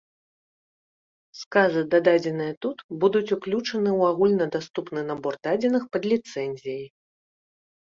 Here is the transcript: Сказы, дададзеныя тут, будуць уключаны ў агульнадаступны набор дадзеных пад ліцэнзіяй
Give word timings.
Сказы, 1.41 1.83
дададзеныя 1.91 2.53
тут, 2.67 2.77
будуць 3.05 3.23
уключаны 3.37 3.89
ў 3.99 4.01
агульнадаступны 4.17 5.01
набор 5.15 5.33
дадзеных 5.49 5.83
пад 5.97 6.03
ліцэнзіяй 6.13 6.85